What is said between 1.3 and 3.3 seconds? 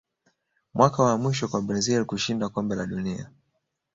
kwa brazil kushinda kombe la dunia